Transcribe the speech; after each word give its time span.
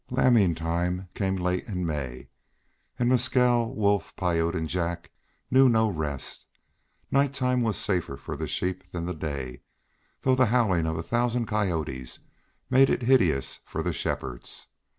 Lambing 0.09 0.55
time 0.55 1.09
came 1.13 1.35
late 1.35 1.65
in 1.67 1.85
May, 1.85 2.29
and 2.97 3.07
Mescal, 3.07 3.75
Wolf, 3.75 4.15
Piute 4.15 4.55
and 4.55 4.67
Jack 4.67 5.11
knew 5.51 5.69
no 5.69 5.89
rest. 5.91 6.47
Night 7.11 7.35
time 7.35 7.61
was 7.61 7.77
safer 7.77 8.17
for 8.17 8.35
the 8.35 8.47
sheep 8.47 8.83
than 8.93 9.05
the 9.05 9.13
day, 9.13 9.61
though 10.23 10.33
the 10.33 10.47
howling 10.47 10.87
of 10.87 10.97
a 10.97 11.03
thousand 11.03 11.45
coyotes 11.45 12.17
made 12.67 12.89
it 12.89 13.03
hideous 13.03 13.59
for 13.63 13.83
the 13.83 13.93
shepherds. 13.93 14.69